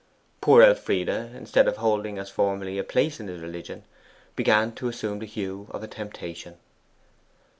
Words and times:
Poor 0.41 0.61
little 0.61 0.73
Elfride, 0.75 1.09
instead 1.35 1.67
of 1.67 1.77
holding, 1.77 2.17
as 2.17 2.31
formerly, 2.31 2.79
a 2.79 2.83
place 2.83 3.19
in 3.19 3.27
his 3.27 3.39
religion, 3.39 3.83
began 4.35 4.71
to 4.71 4.87
assume 4.87 5.19
the 5.19 5.27
hue 5.27 5.67
of 5.69 5.83
a 5.83 5.87
temptation. 5.87 6.57